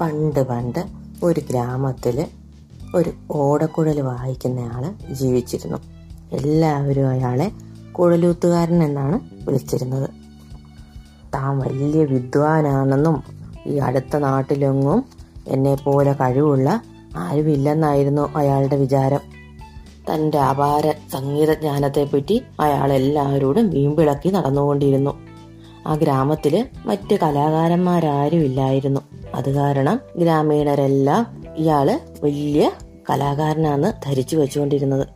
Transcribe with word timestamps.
പണ്ട് 0.00 0.48
പണ്ട് 0.48 0.86
ഒരു 1.22 1.40
ഗ്രാമത്തിൽ 1.50 2.26
ഒരു 2.94 3.12
ഓടക്കുഴൽ 3.30 4.00
വായിക്കുന്നയാൾ 4.00 5.12
ജീവിച്ചിരുന്നു. 5.12 5.78
എല്ലാവരും 6.32 7.08
അയാളെ 7.08 7.52
കുഴലൂത്തുകാരൻ 7.92 8.82
എന്നാണ് 8.82 9.20
വിളിച്ചിരുന്നത്. 9.44 10.10
താൻ 11.34 11.58
വലിയ 11.58 12.04
വിദ്വാനാണെന്നും 12.04 13.22
ഈ 13.66 13.76
അടുത്ത 13.76 14.16
നാട്ടിലെങ്ങും 14.16 15.04
പോലെ 15.84 16.12
കഴിവുള്ള 16.12 16.82
ആരുമില്ലെന്നായിരുന്നു 17.16 18.30
അയാളുടെ 18.36 18.76
വിചാരം. 18.76 19.20
തന്റെ 20.12 20.38
അപാര 20.38 20.90
സംഗീതജ്ഞാനത്തെപ്പറ്റി 20.90 22.42
അയാൾ 22.60 22.92
എല്ലാവരോടും 22.92 23.70
വീമ്പിളക്കി 23.70 24.28
നടന്നുകൊണ്ടിരുന്നു. 24.28 25.29
ആ 25.86 25.94
ഗ്രാമത്തിൽ 25.94 26.68
മറ്റ് 26.86 27.14
കലാകാരന്മാരാരും 27.14 28.38
ഇല്ലായിരുന്നു 28.38 29.00
അത് 29.34 29.54
കാരണം 29.54 30.00
ഗ്രാമീണരെല്ലാം 30.16 31.44
ഇയാൾ 31.56 32.00
വലിയ 32.24 32.70
കലാകാരനാന്ന് 33.10 33.92
ധരിച്ചു 34.06 34.36
വെച്ചുകൊണ്ടിരുന്നത്. 34.36 35.08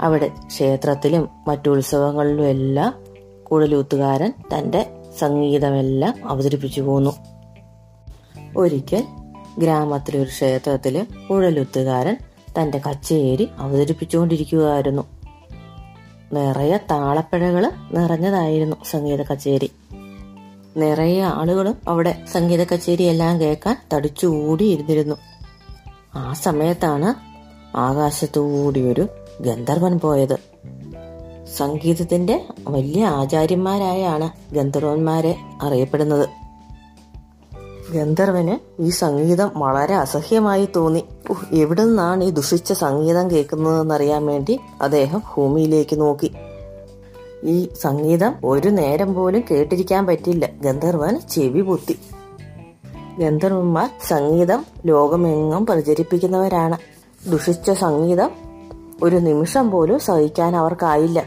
അവിടെ 0.00 0.30
ക്ഷേത്രത്തിലും 0.46 1.28
മറ്റു 1.48 1.68
ഉത്സവങ്ങളിലും 1.68 2.46
എല്ലാം 2.46 2.94
കുഴലൂത്തുകാരൻ 3.42 4.32
തന്റെ 4.54 4.86
സംഗീതമെല്ലാം 5.18 6.30
അവതരിപ്പിച്ചു 6.30 6.80
പോന്നു. 6.80 7.10
ഒരിക്കൽ 8.56 9.04
ഗ്രാമത്തിലെ 9.58 10.18
ഒരു 10.18 10.28
ക്ഷേത്രത്തിൽ 10.28 11.06
കുഴലൂത്തുകാരൻ 11.30 12.16
തന്റെ 12.60 12.80
കച്ചേരി 12.90 13.48
അവതരിപ്പിച്ചുകൊണ്ടിരിക്കുകയായിരുന്നു. 13.58 15.02
നിറയെ 16.32 16.76
താളപ്പിഴകൾ 16.76 17.72
നിറഞ്ഞതായിരുന്നു 17.92 18.76
സംഗീത 18.90 19.22
കച്ചേരി. 19.22 19.70
നിറയെ 20.76 21.22
ആളുകളും 21.22 21.76
അവിടെ 21.88 22.22
സംഗീത 22.32 22.64
കച്ചേരി 22.64 23.02
എല്ലാം 23.02 23.40
കേൾക്കാൻ 23.40 23.76
തടിച്ചുകൂടി 23.94 24.64
ഇരുന്നിരുന്നു. 24.64 25.16
ആ 26.14 26.32
സമയത്താണ് 26.32 27.14
ആകാശത്തുകൂടി 27.76 28.92
ഒരു 28.92 29.08
ഗന്ധർവൻ 29.40 29.98
പോയത്. 29.98 30.36
സംഗീതത്തിന്റെ 31.56 32.44
വലിയ 32.68 33.04
ആചാര്യന്മാരായാണ് 33.04 34.54
ഗന്ധർവന്മാരെ 34.54 35.34
അറിയപ്പെടുന്നത്. 35.62 36.28
ഗന്ധർവന് 37.92 38.82
ഈ 38.82 38.90
സംഗീതം 38.90 39.50
വളരെ 39.56 39.94
അസഹ്യമായി 39.94 40.68
തോന്നി. 40.76 41.04
എവിടെ 41.52 41.84
നിന്നാണ് 41.84 42.24
ഈ 42.24 42.30
ദുഷിച്ച 42.30 42.72
സംഗീതം 42.72 43.30
കേൾക്കുന്നതെന്നറിയാൻ 43.30 44.26
വേണ്ടി 44.26 44.60
അദ്ദേഹം 44.80 45.22
ഭൂമിയിലേക്ക് 45.36 46.00
നോക്കി. 46.00 46.32
ഈ 47.46 47.68
സംഗീതം 47.82 48.34
ഒരു 48.44 48.68
നേരം 48.68 49.14
പോലും 49.14 49.42
കേട്ടിരിക്കാൻ 49.50 50.06
പറ്റില്ല. 50.06 50.48
ഗന്ധർവൻ 50.60 51.20
ചെവി 51.30 51.60
പൊത്തി. 51.60 51.98
ഗന്ധർവന്മാർ 53.18 53.90
സംഗീതം 54.08 54.64
ലോകമെങ്ങും 54.86 55.66
പ്രചരിപ്പിക്കുന്നവരാണ്. 55.66 56.78
ദുഷിച്ച 57.30 57.70
സംഗീതം 57.70 58.30
ഒരു 59.02 59.16
നിമിഷം 59.16 59.70
പോലും 59.70 59.98
സഹിക്കാൻ 59.98 60.56
അവർക്കായില്ല. 60.56 61.24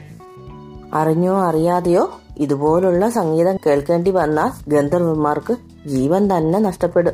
അറിഞ്ഞോ 0.94 1.42
അറിയാതെയോ 1.42 2.12
ഇതുപോലുള്ള 2.38 3.10
സംഗീതം 3.10 3.58
കേൾക്കേണ്ടി 3.66 4.12
വന്ന 4.12 4.52
ഗന്ധർവന്മാർക്ക് 4.68 5.56
ജീവൻ 5.88 6.38
തന്നെ 6.38 6.60
നഷ്ടപ്പെടും. 6.60 7.14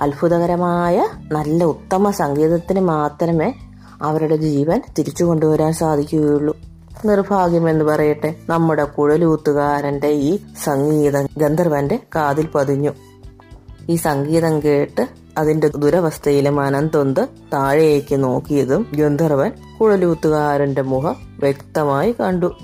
അത്ഭുതകരമായ 0.00 1.08
നല്ല 1.32 1.64
ഉത്തമ 1.64 2.10
സംഗീതത്തിന് 2.10 2.80
മാത്രമേ 2.80 3.54
അവരുടെ 4.02 4.36
ജീവൻ 4.36 4.82
തിരിച്ചു 4.98 5.24
കൊണ്ടുവരാൻ 5.24 5.72
സാധിക്കുകയുള്ളൂ. 5.72 6.56
നിർഭാഗ്യമെന്ന് 7.04 7.84
പറയട്ടെ. 7.84 8.34
നമ്മുടെ 8.48 8.84
കുഴലൂത്തുകാരന്റെ 8.84 10.08
ഈ 10.08 10.38
സംഗീതം 10.64 11.28
ഗന്ധർവന്റെ 11.38 11.98
കാതിൽ 12.16 12.48
പതിഞ്ഞു. 12.54 12.90
ഈ 13.88 13.96
സംഗീതം 13.96 14.62
കേട്ട് 14.62 15.08
അതിന്റെ 15.38 15.68
ദുരവസ്ഥയിലെ 15.68 16.50
അനന്തൊന്ത് 16.50 17.28
താഴേക്ക് 17.52 18.24
നോക്കിയതും 18.24 18.86
ഗന്ധർവൻ 18.94 19.52
കുഴലൂത്തുകാരന്റെ 19.80 20.82
മുഖം 20.82 21.16
വ്യക്തമായി 21.38 22.14
കണ്ടു. 22.20 22.54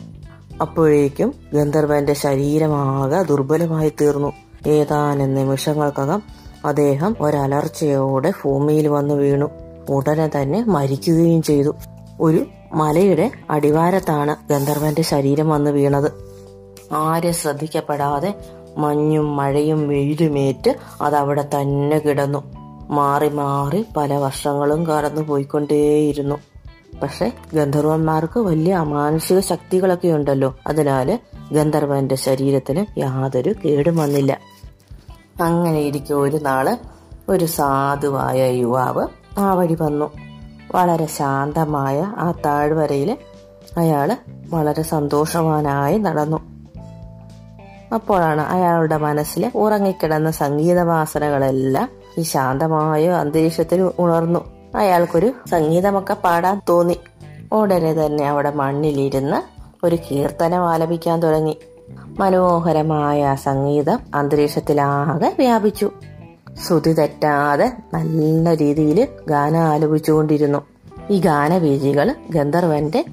അപ്പോഴേക്കും 0.60 1.34
ഗന്ധർവന്റെ 1.54 2.14
ശരീരമാകെ 2.14 3.22
ദുർബലമായി 3.22 3.92
തീർന്നു. 4.00 4.32
ഏതാനും 4.66 5.34
നിമിഷങ്ങൾക്കകം 5.34 6.22
അദ്ദേഹം 6.64 7.16
ഒരലർച്ചയോടെ 7.20 8.32
ഭൂമിയിൽ 8.44 8.88
വന്നു 8.88 9.14
വീണു. 9.14 9.50
ഉടനെ 9.88 10.30
തന്നെ 10.40 10.64
മരിക്കുകയും 10.64 11.42
ചെയ്തു. 11.42 11.74
ഒരു 12.20 12.46
മലയുടെ 12.72 13.31
അടിവാരത്താണ് 13.50 14.36
ഗന്ധർവന്റെ 14.48 15.03
ശരീരം 15.03 15.48
വന്ന് 15.48 15.70
വീണത്. 15.70 16.12
ആരെ 16.92 17.32
ശ്രദ്ധിക്കപ്പെടാതെ 17.32 18.34
മഞ്ഞും 18.78 19.36
മഴയും 19.36 19.88
വെയിലുമേറ്റ് 19.88 20.76
അതവിടെ 21.03 21.42
തന്നെ 21.42 21.98
കിടന്നു. 21.98 22.42
മാറി 22.91 23.28
മാറി 23.28 23.86
പല 23.97 24.14
വർഷങ്ങളും 24.14 24.86
കടന്നു 24.86 25.22
പോയിക്കൊണ്ടേയിരുന്നു. 25.22 26.36
പക്ഷെ 27.03 27.32
ഗന്ധർവന്മാർക്ക് 27.54 28.41
വലിയ 28.41 28.75
അമാനുഷിക 28.75 29.41
ശക്തികളൊക്കെ 29.41 30.08
ഉണ്ടല്ലോ. 30.08 30.56
അതിനാല് 30.66 31.19
ഗന്ധർവന്റെ 31.54 32.14
ശരീരത്തിന് 32.14 32.98
യാതൊരു 32.98 33.54
കേടും 33.64 33.97
വന്നില്ല. 33.97 34.38
അങ്ങനെ 35.42 35.78
ഇരിക്കെ 35.81 36.14
ഒരു 36.14 36.37
നാൾ 36.37 36.76
ഒരു 37.28 37.44
സാധുവായ 37.44 38.50
യുവാവ് 38.50 39.06
ആ 39.38 39.54
വഴി 39.54 39.76
വന്നു. 39.81 40.12
വളരെ 40.75 41.06
ശാന്തമായ 41.06 42.00
ആ 42.19 42.32
താഴ്വരയിൽ 42.47 43.19
അയാൾ 43.76 44.16
വളരെ 44.50 44.82
സന്തോഷവാനായി 44.82 45.98
നടന്നു. 45.98 46.50
അപ്പോഴാണ് 47.94 48.41
അയാളുടെ 48.41 48.97
മനസ്സിൽ 48.97 49.53
ഉറങ്ങിക്കിടന്ന 49.54 50.31
സംഗീതവാസനകളെല്ലാം 50.31 51.88
ഈ 52.19 52.22
ശാന്തമായ 52.22 53.08
അന്തരീക്ഷത്തിൽ 53.08 53.91
ഉണർന്നു. 53.98 54.53
അയാൾക്കൊരു 54.75 55.32
സംഗീതമൊക്കെ 55.50 56.14
പാടാൻ 56.14 56.62
തോന്നി. 56.69 57.00
ഉടനെ 57.52 57.92
തന്നെ 57.92 58.28
അവിടെ 58.28 58.50
മണ്ണിലിരുന്ന് 58.50 59.60
ഒരു 59.87 59.98
കീർത്തനം 60.10 60.70
ആലപിക്കാൻ 60.70 61.20
തുടങ്ങി. 61.20 61.58
മനോഹരമായ 62.19 63.37
സംഗീതം 63.42 63.98
അന്തരീക്ഷത്തിലാകെ 64.14 65.34
വ്യാപിച്ചു. 65.38 65.91
ശ്രുതി 66.66 66.93
തെറ്റാതെ 66.93 67.72
നല്ല 67.94 68.54
രീതിയിൽ 68.54 69.09
ഗാനം 69.28 69.60
ആലപിച്ചുകൊണ്ടിരുന്നു 69.60 70.59
ഈ 71.10 71.21
ഗാനവീജികൾ 71.21 72.15
ഗന്ധർവന്റെ 72.31 73.04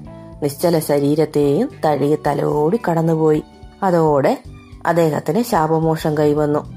നിശ്ചല 0.42 0.78
ശരീരത്തെയും 0.78 1.70
തഴുകി 1.84 2.18
തലോടി 2.26 2.80
കടന്നുപോയി. 2.88 3.42
അതോടെ 3.82 4.42
അദ്ദേഹത്തിന് 4.86 5.42
ശാപമോഷം 5.42 6.18
കൈവന്നു. 6.18 6.74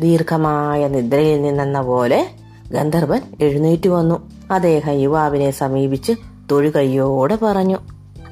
ദീർഘമായ 0.00 0.88
നിദ്രയിൽ 0.88 1.42
നിന്നെന്ന 1.42 1.80
പോലെ 1.82 2.26
ഗന്ധർവൻ 2.72 3.20
എഴുന്നേറ്റ് 3.40 3.88
വന്നു. 3.88 4.30
അദ്ദേഹം 4.50 4.92
യുവാവിനെ 4.92 5.50
സമീപിച്ച് 5.50 6.12
തൊഴുകയ്യോടെ 6.50 7.38
പറഞ്ഞു 7.42 7.78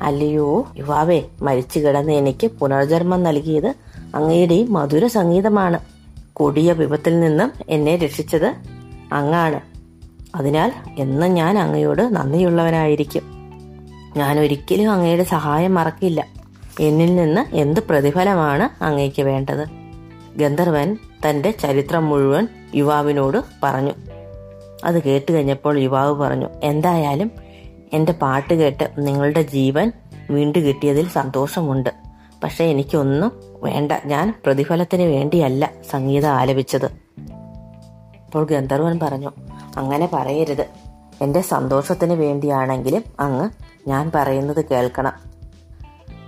അല്ലയോ 0.02 0.68
യുവാവേ 0.78 1.22
മരിച്ചു 1.42 1.78
കിടന്ന് 1.78 2.12
എനിക്ക് 2.12 2.46
പുനർജന്മം 2.46 3.22
നൽകിയത് 3.22 3.74
അങ്ങയുടെയും 4.14 4.72
മധുര 4.72 5.06
സംഗീതമാണ് 5.06 5.95
കൊടിയ 6.36 6.72
വിപത്തിൽ 6.72 7.20
നിന്നും 7.20 7.52
എന്നെ 7.68 7.96
രക്ഷിച്ചത് 7.96 8.54
അങ്ങാണ്. 9.12 9.60
അതിനാൽ 10.36 10.72
എന്നും 10.98 11.34
ഞാൻ 11.34 11.58
അങ്ങയോട് 11.58 12.16
നന്ദിയുള്ളവനായിരിക്കും. 12.16 13.22
ഞാൻ 14.16 14.40
ഒരിക്കലും 14.40 14.90
അങ്ങയുടെ 14.90 15.22
സഹായം 15.22 15.74
മറക്കില്ല. 15.74 16.26
എന്നിൽ 16.80 17.16
നിന്ന് 17.16 17.56
എന്ത് 17.56 17.80
പ്രതിഫലമാണ് 17.80 18.84
അങ്ങയ്ക്ക് 18.84 19.22
വേണ്ടത്? 19.22 19.66
ഗന്ധർവൻ 20.36 20.96
തന്റെ 21.28 21.50
ചരിത്രം 21.50 22.06
മുഴുവൻ 22.06 22.48
യുവാവിനോട് 22.74 23.38
പറഞ്ഞു. 23.62 23.92
അത് 24.84 25.02
കേട്ട് 25.02 25.32
കഴിഞ്ഞപ്പോൾ 25.32 25.78
യുവാവ് 25.78 26.14
പറഞ്ഞു 26.14 26.48
എന്തായാലും 26.62 27.30
എന്റെ 27.92 28.12
പാട്ട് 28.12 28.54
കേട്ട് 28.54 28.90
നിങ്ങളുടെ 28.98 29.42
ജീവൻ 29.42 29.92
വീണ്ടു 30.30 30.58
കിട്ടിയതിൽ 30.58 31.08
സന്തോഷമുണ്ട്. 31.08 32.05
പക്ഷെ 32.42 32.64
എനിക്കൊന്നും 32.64 33.32
വേണ്ട. 33.62 33.92
ഞാൻ 34.04 34.34
പ്രതിഫലത്തിന് 34.46 35.02
വേണ്ടിയല്ല 35.02 35.70
സംഗീതം 35.90 36.28
ആലപിച്ചത്. 36.28 36.84
അപ്പോൾ 38.24 38.46
ഗന്ധർവൻ 38.46 38.98
പറഞ്ഞു 39.02 39.30
അങ്ങനെ 39.76 40.10
പറയരുത്. 40.12 40.66
എന്റെ 41.22 41.40
സന്തോഷത്തിന് 41.40 42.12
വേണ്ടിയാണെങ്കിലും 42.12 43.02
അങ്ങ് 43.20 43.50
ഞാൻ 43.88 44.10
പറയുന്നത് 44.14 44.64
കേൾക്കണം. 44.64 45.12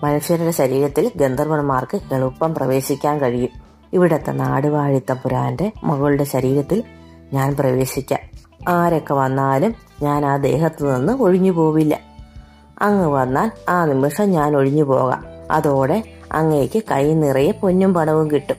മനുഷ്യരുടെ 0.04 0.50
ശരീരത്തിൽ 0.50 1.12
ഗന്ധർവന്മാർക്ക് 1.16 2.00
എളുപ്പം 2.12 2.54
പ്രവേശിക്കാൻ 2.54 3.18
കഴിയും. 3.18 3.50
ഇവിടത്തെ 3.92 4.30
നാടുവാഴിത്തമ്പുരാന്റെ 4.30 5.72
മകളുടെ 5.84 6.24
ശരീരത്തിൽ 6.24 6.84
ഞാൻ 7.32 7.56
പ്രവേശിക്കാം. 7.56 8.20
ആരൊക്കെ 8.68 9.14
വന്നാലും 9.14 9.74
ഞാൻ 10.02 10.26
ആ 10.26 10.36
ദേഹത്തു 10.36 10.84
നിന്ന് 10.84 11.12
ഒഴിഞ്ഞു 11.12 11.52
പോവില്ല 11.52 12.00
അങ്ങ് 12.82 13.06
വന്നാൽ 13.06 13.50
ആ 13.68 13.84
നിമിഷം 13.84 14.30
ഞാൻ 14.30 14.56
ഒഴിഞ്ഞു 14.56 14.84
പോകാം 14.84 15.37
അതോടെ 15.50 16.02
അങ്ങേക്ക് 16.32 16.82
കൈ 16.90 17.14
നിറയെ 17.14 17.52
പൊന്നും 17.52 17.94
പണവും 17.94 18.30
കിട്ടും. 18.30 18.56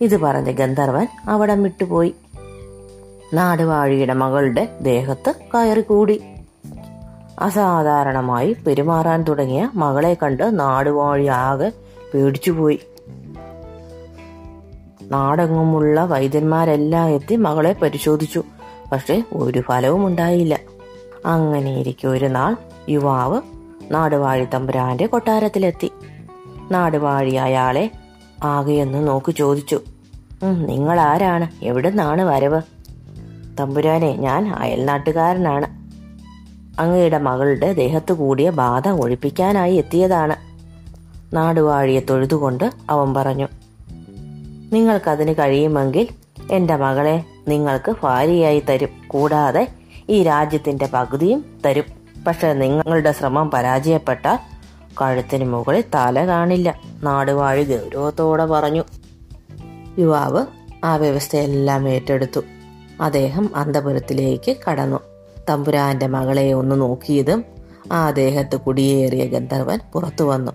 ഇത് 0.00 0.16
പറഞ്ഞ 0.16 0.52
ഗന്ധർവൻ 0.52 1.06
അവിടം 1.28 1.62
വിട്ടുപോയി. 1.62 2.14
നാടുവാഴിയുടെ 3.34 4.12
മകളുടെ 4.12 4.68
ദേഹത്ത് 4.80 5.34
കയറിക്കൂടി. 5.54 6.22
അസാധാരണമായി 7.38 8.56
പെരുമാറാൻ 8.66 9.22
തുടങ്ങിയ 9.22 9.70
മകളെ 9.74 10.16
കണ്ട് 10.22 10.60
നാടുവാഴി 10.60 11.26
ആകെ 11.26 11.72
പേടിച്ചുപോയി. 12.14 12.80
നാടെങ്ങുമുള്ള 15.02 16.04
വൈദ്യന്മാരെല്ലാം 16.04 17.08
എത്തി 17.08 17.36
മകളെ 17.36 17.72
പരിശോധിച്ചു. 17.72 18.42
പക്ഷെ 18.92 19.24
ഒരു 19.34 19.58
ഫലവും 19.60 20.06
ഉണ്ടായില്ല 20.06 20.60
അങ്ങനെയിരിക്കെ 21.26 22.08
ഒരു 22.08 22.26
നാൾ 22.26 22.56
യുവാവ് 22.88 23.42
നാടുവാഴി 23.90 24.44
തമ്പുരാന്റെ 24.44 25.06
കൊട്ടാരത്തിലെത്തി. 25.06 25.92
നാടുവാഴി 26.72 27.34
അയാളെ 27.34 27.90
ആകെയെന്ന് 28.44 29.08
നോക്കി 29.08 29.30
ചോദിച്ചു 29.30 29.80
നിങ്ങൾ 30.42 31.00
ആരാണ് 31.00 31.64
എവിടുന്നാണ് 31.64 32.22
വരവ്? 32.22 32.62
തമ്പുരാനെ 33.60 34.16
ഞാൻ 34.16 34.54
അയൽനാട്ടുകാരനാണ്. 34.54 35.80
അങ്ങയുടെ 36.80 37.18
മകളുടെ 37.18 37.72
ദേഹത്തു 37.72 38.12
കൂടിയ 38.12 38.50
ബാധ 38.50 38.88
ഒഴിപ്പിക്കാനായി 38.88 39.76
എത്തിയതാണ്. 39.76 40.36
നാടുവാഴിയെ 41.34 42.00
തൊഴുതുകൊണ്ട് 42.00 42.70
അവൻ 42.90 43.14
പറഞ്ഞു 43.14 43.48
നിങ്ങൾക്കതിന് 44.72 45.34
കഴിയുമെങ്കിൽ 45.38 46.08
എന്റെ 46.50 46.76
മകളെ 46.76 47.24
നിങ്ങൾക്ക് 47.48 47.94
ഭാര്യയായി 48.02 48.62
തരും. 48.68 48.88
കൂടാതെ 49.06 49.68
ഈ 50.08 50.22
രാജ്യത്തിന്റെ 50.22 50.88
പകുതിയും 50.94 51.44
തരും. 51.66 51.99
പക്ഷെ 52.26 52.52
നിങ്ങളുടെ 52.52 53.12
ശ്രമം 53.12 53.50
പരാജയപ്പെട്ട 53.50 54.36
കഴുത്തിന് 55.02 55.44
മുകളിൽ 55.44 55.84
തല 55.94 56.26
കാണില്ല. 56.26 56.80
നാടുവാഴി 57.02 57.64
ഗൗരവത്തോടെ 57.64 58.46
പറഞ്ഞു. 58.46 58.84
യുവാവ് 59.98 60.46
ആ 60.84 60.96
വ്യവസ്ഥയെല്ലാം 60.96 61.88
ഏറ്റെടുത്തു. 61.88 62.40
അദ്ദേഹം 63.00 63.56
അന്തപുരത്തിലേക്ക് 63.56 64.56
കടന്നു. 64.70 65.00
തമ്പുരാന്റെ 65.48 66.06
മകളെ 66.06 66.52
ഒന്ന് 66.52 66.80
നോക്കിയതും 66.80 67.44
ആ 67.92 68.10
ദേഹത്ത് 68.10 68.60
കുടിയേറിയ 68.60 69.26
ഗന്ധർവൻ 69.26 69.78
പുറത്തു 69.92 70.24
വന്നു. 70.24 70.52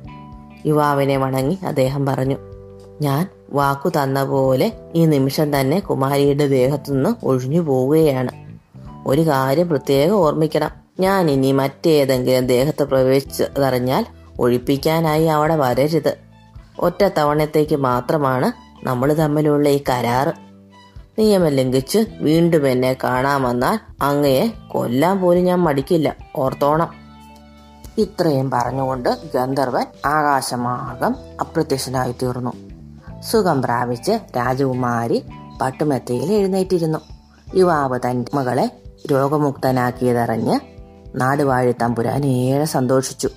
യുവാവിനെ 0.65 1.17
വണങ്ങി 1.17 1.59
അദ്ദേഹം 1.67 2.05
പറഞ്ഞു 2.05 2.37
ഞാൻ 3.01 3.27
വാക്കു 3.53 3.89
തന്ന 3.89 4.23
പോലെ 4.23 4.71
ഈ 4.95 5.05
നിമിഷം 5.05 5.59
തന്നെ 5.59 5.79
കുമാരിയുടെ 5.79 6.47
ദേഹത്തുനിന്ന് 6.47 7.25
ഒഴിഞ്ഞു 7.25 7.61
പോവുകയാണ്. 7.61 8.57
ഒരു 9.07 9.21
കാര്യം 9.21 9.69
പ്രത്യേകം 9.69 10.13
ഓർമ്മിക്കണം. 10.13 10.84
ഞാൻ 10.99 11.31
ഇനി 11.31 11.51
മറ്റേതെങ്കിലും 11.51 12.47
ദേഹത്ത് 12.47 12.83
പ്രവേശിച്ചതറിഞ്ഞാൽ 12.83 14.05
ഒഴിപ്പിക്കാനായി 14.39 15.25
അവിടെ 15.25 15.55
വരരുത്. 15.55 16.17
ഒറ്റ 16.79 17.07
തവണത്തേക്ക് 17.17 17.75
മാത്രമാണ് 17.75 18.51
നമ്മൾ 18.85 19.13
തമ്മിലുള്ള 19.13 19.69
ഈ 19.69 19.83
കരാറ്. 19.89 20.33
നിയമം 21.19 21.47
ലംഘിച്ച് 21.47 22.05
വീണ്ടും 22.21 22.67
എന്നെ 22.67 22.97
കാണാമെന്നാൽ 23.03 23.79
അങ്ങയെ 24.01 24.53
കൊല്ലാൻ 24.67 25.19
പോലും 25.19 25.43
ഞാൻ 25.43 25.59
മടിക്കില്ല. 25.59 26.15
ഓർത്തോണം. 26.35 26.89
ഇത്രയും 27.97 28.51
പറഞ്ഞുകൊണ്ട് 28.51 29.17
ഗന്ധർവൻ 29.35 29.85
ആകാശമാകം 30.05 31.15
അപ്രത്യക്ഷനായി 31.39 32.15
തീർന്നു 32.23 32.53
സുഖം 33.21 33.61
പ്രാപിച്ച് 33.61 34.11
രാജകുമാരി 34.11 35.23
പട്ടുമെത്തയിൽ 35.61 36.33
എഴുന്നേറ്റിരുന്നു. 36.33 36.99
യുവാവ് 37.55 37.99
തൻ 38.05 38.25
മകളെ 38.33 38.71
രോഗമുക്തനാക്കിയതറിഞ്ഞ് 39.11 40.74
നാടുവാഴി 41.15 41.75
തമ്പുരാൻ 41.81 42.25
ഏറെ 42.25 42.65
സന്തോഷിച്ചു. 42.65 43.29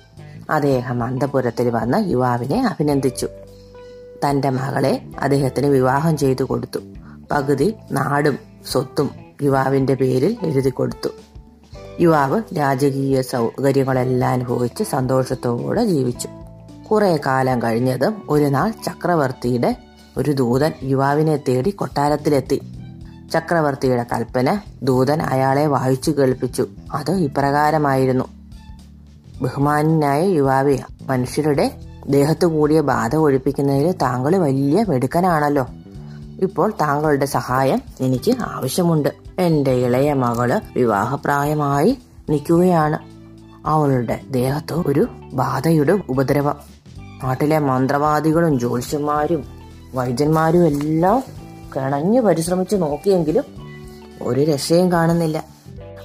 അദ്ദേഹം 0.49 1.03
അന്തപുരത്തിൽ 1.03 1.69
വന്ന് 1.69 2.09
യുവാവിനെ 2.09 2.67
അഭിനന്ദിച്ചു. 2.67 3.27
തന്റെ 4.25 4.49
മകളെ 4.49 5.01
അദ്ദേഹത്തിന് 5.19 5.67
വിവാഹം 5.67 6.17
ചെയ്തു 6.17 6.43
കൊടുത്തു. 6.43 6.79
പകുതി 7.31 7.75
നാടും 7.91 8.37
സ്വത്തും 8.71 9.09
യുവാവിന്റെ 9.41 9.93
പേരിൽ 9.93 10.37
എഴുതി 10.41 10.69
കൊടുത്തു. 10.69 11.09
യുവാവ് 11.99 12.41
രാജകീയ 12.57 13.21
സൗകര്യങ്ങളെല്ലാം 13.21 14.31
അനുഭവിച്ച് 14.31 14.83
സന്തോഷത്തോടെ 14.83 15.85
ജീവിച്ചു. 15.85 16.29
കുറെ 16.91 17.19
കാലം 17.25 17.61
കഴിഞ്ഞതും 17.61 18.21
ഒരു 18.29 18.45
നാൾ 18.45 18.71
ചക്രവർത്തിയുടെ 18.71 19.75
ഒരു 20.17 20.31
ദൂതൻ 20.31 20.71
യുവാവിനെ 20.83 21.37
തേടി 21.37 21.69
കൊട്ടാരത്തിലെത്തി. 21.69 22.61
ചക്രവർത്തിയുടെ 23.33 24.05
കൽപ്പന 24.13 24.59
ദൂതൻ 24.83 25.21
അയാളെ 25.21 25.65
വായിച്ചു 25.65 26.11
കേൾപ്പിച്ചു. 26.11 26.67
അത് 26.93 27.11
ഇപ്രകാരമായിരുന്നു. 27.11 28.25
ബഹുമാനായ 29.41 30.25
യുവാവെ 30.25 30.77
മനുഷ്യരുടെ 31.07 31.71
ദേഹത്തു 32.09 32.45
കൂടിയ 32.45 32.81
ബാധ 32.81 33.15
ഒഴിപ്പിക്കുന്നതിൽ 33.15 33.91
താങ്കൾ 33.91 34.35
വലിയ 34.35 34.85
മെടുക്കനാണല്ലോ. 34.89 35.67
ഇപ്പോൾ 36.41 36.73
താങ്കളുടെ 36.81 37.25
സഹായം 37.25 37.81
എനിക്ക് 38.01 38.35
ആവശ്യമുണ്ട്. 38.41 39.09
എന്റെ 39.39 39.71
ഇളയ 39.71 40.13
മകൾ 40.13 40.61
വിവാഹപ്രായമായി 40.75 41.97
നിൽക്കുകയാണ്. 42.29 42.99
അവളുടെ 43.65 44.19
ദേഹത്ത് 44.31 44.73
ഒരു 44.73 45.07
ബാധയുടെ 45.33 45.99
ഉപദ്രവം. 46.09 46.55
നാട്ടിലെ 47.23 47.59
മന്ത്രവാദികളും 47.59 48.59
ജ്യോത്സ്യന്മാരും 48.59 49.45
വൈദ്യന്മാരും 49.93 50.67
എല്ലാം 50.67 51.23
കിണഞ്ഞു 51.75 52.21
പരിശ്രമിച്ച് 52.21 52.75
നോക്കിയെങ്കിലും 52.75 53.43
ഒരു 54.21 54.41
രക്ഷയും 54.41 54.91
കാണുന്നില്ല. 54.91 55.58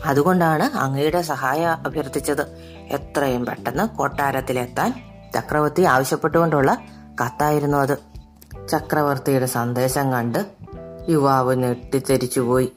അതുകൊണ്ടാണ് 0.04 0.76
അങ്ങയുടെ 0.76 1.22
സഹായം 1.22 1.70
അഭ്യർത്ഥിച്ചത്. 1.70 2.42
എത്രയും 2.90 3.46
പെട്ടെന്ന് 3.46 3.96
കൊട്ടാരത്തിലെത്താൻ 3.98 4.94
ചക്രവർത്തി 5.34 5.82
ആവശ്യപ്പെട്ടുകൊണ്ടുള്ള 5.82 6.78
കത്തായിരുന്നു 7.24 7.78
അത്. 7.78 7.98
ചക്രവർത്തിയുടെ 8.68 9.46
സന്ദേശം 9.46 10.12
കണ്ട് 10.12 10.46
യുവാവ് 11.08 11.54
ഞെട്ടിത്തെരിച്ചുപോയി 11.54 12.72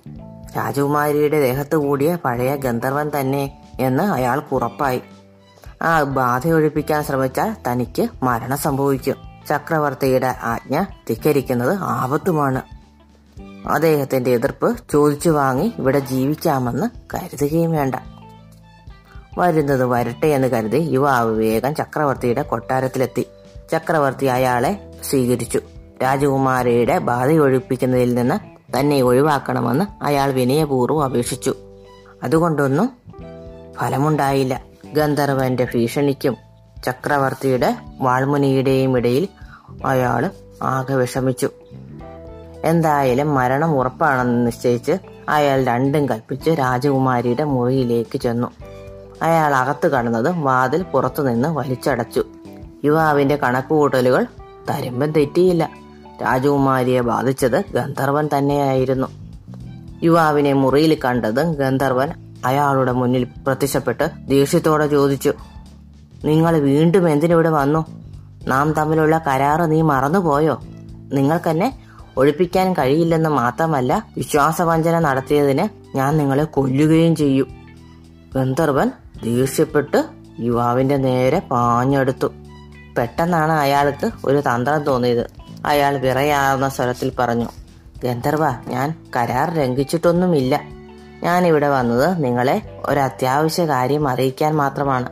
രാജകുമാരിയുടെ 0.57 1.41
ദേഹത്ത് 1.41 1.75
കൂടിയ 1.75 2.17
പഴയ 2.25 2.55
ഗന്ധർവൻ 2.55 3.11
തന്നെ 3.19 3.57
എന്ന് 3.79 4.03
അയാൾക്ക് 4.03 4.55
ഉറപ്പായി. 4.55 5.01
ആ 5.81 6.03
ബാധ 6.03 6.47
ഒഴിപ്പിക്കാൻ 6.47 7.03
ശ്രമിച്ചാൽ 7.03 7.55
തനിക്ക് 7.67 8.07
മരണം 8.23 8.57
സംഭവിക്കും. 8.57 9.15
ചക്രവർത്തിയുടെ 9.49 10.35
ആജ്ഞ 10.43 10.83
ധിക്കരിക്കുന്നത് 11.09 11.77
ആപത്തുമാണ്. 11.79 12.76
അദ്ദേഹത്തിന്റെ 13.69 14.31
എതിർപ്പ് 14.31 14.75
ചോദിച്ചു 14.91 15.29
വാങ്ങി 15.29 15.73
ഇവിടെ 15.77 15.99
ജീവിക്കാമെന്ന് 15.99 16.89
കരുതുകയും 17.13 17.71
വേണ്ട. 17.71 17.95
വരുന്നത് 19.37 19.85
വരട്ടെ 19.85 20.27
എന്ന് 20.27 20.47
കരുതി 20.47 20.77
യുവാവ് 20.77 21.37
വേഗം 21.37 21.75
ചക്രവർത്തിയുടെ 21.75 22.41
കൊട്ടാരത്തിലെത്തി. 22.41 23.25
ചക്രവർത്തി 23.71 24.25
അയാളെ 24.25 24.91
സ്വീകരിച്ചു. 25.09 25.59
രാജകുമാരിയുടെ 26.03 26.97
ബാധ 26.97 27.29
ഒഴിപ്പിക്കുന്നതിൽ 27.29 28.15
നിന്ന് 28.15 28.39
തന്നെ 28.79 29.01
ഒഴിവാക്കണമെന്ന് 29.01 30.03
അയാൾ 30.03 30.31
വിനയപൂർവം 30.31 31.03
അപേക്ഷിച്ചു. 31.03 31.55
അതുകൊണ്ടൊന്നും 32.23 32.89
ഫലമുണ്ടായില്ല. 33.79 34.63
ഗന്ധർവന്റെ 34.93 35.67
ഭീഷണിക്കും 35.75 36.37
ചക്രവർത്തിയുടെ 36.85 37.75
വാൾമുനിയുടെയും 38.01 38.97
ഇടയിൽ 38.97 39.27
അയാൾ 39.85 40.31
ആകെ 40.63 40.95
വിഷമിച്ചു. 40.95 41.49
എന്തായാലും 42.67 43.35
മരണം 43.35 43.75
ഉറപ്പാണെന്ന് 43.75 44.47
നിശ്ചയിച്ച് 44.47 44.97
അയാൾ 45.29 45.63
രണ്ടും 45.63 46.09
കൽപ്പിച്ച് 46.09 46.49
രാജകുമാരിയുടെ 46.49 47.43
മുറിയിലേക്ക് 47.43 48.17
ചെന്നു. 48.17 48.47
അയാൾ 49.21 49.55
അകത്ത് 49.55 49.87
കടന്നത് 49.87 50.37
വാതിൽ 50.37 50.83
പുറത്തുനിന്ന് 50.83 51.49
വലിച്ചടച്ചു. 51.49 52.23
യുവാവിന്റെ 52.85 53.35
കണക്കുകൂട്ടലുകൾ 53.35 54.25
തരുമ്പം 54.69 55.11
തെറ്റിയില്ല. 55.11 55.69
രാജകുമാരിയെ 56.23 57.01
ബാധിച്ചത് 57.01 57.63
ഗന്ധർവൻ 57.73 58.29
തന്നെയായിരുന്നു. 58.37 59.07
യുവാവിനെ 60.03 60.53
മുറിയിൽ 60.53 60.97
കണ്ടത് 61.05 61.57
ഗന്ധർവൻ 61.57 62.09
അയാളുടെ 62.45 62.91
മുന്നിൽ 62.91 63.23
പ്രത്യക്ഷപ്പെട്ട് 63.23 64.09
ദേഷ്യത്തോടെ 64.27 64.87
ചോദിച്ചു 64.87 65.33
നിങ്ങൾ 66.25 66.57
വീണ്ടും 66.57 67.09
എന്തിനിവിടെ 67.09 67.49
വന്നു? 67.49 67.85
നാം 68.47 68.73
തമ്മിലുള്ള 68.73 69.23
കരാറ് 69.27 69.71
നീ 69.71 69.81
മറന്നുപോയോ? 69.81 70.61
നിങ്ങൾക്കെന്നെ 71.13 71.86
ഒഴിപ്പിക്കാൻ 72.17 72.73
കഴിയില്ലെന്ന് 72.73 73.29
മാത്രമല്ല 73.29 74.07
വിശ്വാസവഞ്ചന 74.17 74.99
നടത്തിയതിന് 74.99 75.97
ഞാൻ 75.97 76.17
നിങ്ങളെ 76.17 76.43
കൊല്ലുകയും 76.43 77.15
ചെയ്യും. 77.15 77.47
ഗന്ധർവൻ 78.35 78.91
ദേഷ്യപ്പെട്ട് 79.23 80.03
യുവാവിന്റെ 80.39 80.97
നേരെ 80.97 81.39
പാഞ്ഞെടുത്തു. 81.39 82.27
പെട്ടെന്നാണ് 82.97 83.51
അയാൾക്ക് 83.51 84.11
ഒരു 84.25 84.41
തന്ത്രം 84.41 84.83
തോന്നിയത്. 84.83 85.31
അയാൾ 85.65 85.97
വിറയാർന്ന 85.97 86.69
സ്വരത്തിൽ 86.69 87.11
പറഞ്ഞു 87.19 87.49
ഗന്ധർവ 88.03 88.47
ഞാൻ 88.67 88.95
കരാർ 89.15 89.53
ലംഘിച്ചിട്ടൊന്നുമില്ല. 89.53 90.61
ഞാൻ 91.23 91.47
ഇവിടെ 91.47 91.69
വന്നത് 91.69 92.23
നിങ്ങളെ 92.23 92.81
ഒരു 92.85 92.99
അത്യാവശ്യ 92.99 93.65
കാര്യം 93.65 94.07
അറിയിക്കാൻ 94.07 94.55
മാത്രമാണ്. 94.55 95.09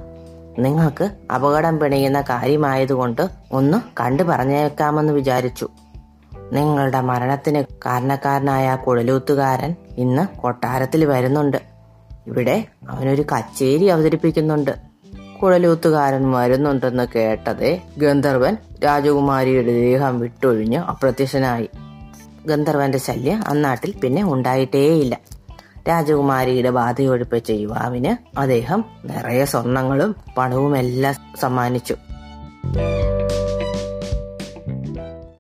നിങ്ങൾക്ക് 0.60 1.12
അപകടം 1.36 1.80
പിണയുന്ന 1.80 2.22
കാര്യമായതുകൊണ്ട് 2.22 3.30
ഒന്ന് 3.52 3.78
കണ്ടു 4.02 4.24
പറഞ്ഞേക്കാമെന്ന് 4.24 5.14
വിചാരിച്ചു. 5.14 5.70
നിങ്ങളുടെ 6.52 7.02
മരണത്തിന് 7.02 7.64
കാരണക്കാരനായ 7.86 8.76
കുഴലൂത്തുകാരൻ 8.76 9.76
ഇന്ന് 9.98 10.42
കൊട്ടാരത്തിൽ 10.42 11.06
വരുന്നുണ്ട്. 11.06 11.58
ഇവിടെ 12.28 12.66
അവനൊരു 12.90 13.22
കച്ചേരി 13.22 13.86
അവതരിപ്പിക്കുന്നുണ്ട്. 13.86 14.72
കുഴലൂത്തുകാരൻ 15.44 16.32
വരുന്നുണ്ടെന്ന് 16.32 17.08
കേട്ടതേ 17.16 17.82
ഗന്ധർവൻ 17.98 18.58
രാജകുമാരിയുടെ 18.86 19.72
ദേഹം 19.72 20.20
വിട്ടൊഴിഞ്ഞ് 20.20 20.78
അപ്രത്യക്ഷനായി. 20.78 21.70
ഗന്ധർവന്റെ 22.46 22.98
ശല്യം 22.98 23.44
അന്നാട്ടിൽ 23.48 23.94
പിന്നെ 24.02 24.24
ഉണ്ടായിട്ടേയില്ല. 24.24 25.20
രാജകുമാരിയുടെ 25.90 26.70
ബാധയൊഴിപ്പിച്ച 26.70 27.50
യുവാവിന് 27.50 28.40
അദ്ദേഹം 28.40 28.86
നിറയെ 29.06 29.46
സ്വർണങ്ങളും 29.46 30.16
പണവുമെല്ലാം 30.38 31.16
സമ്മാനിച്ചു. 31.40 31.96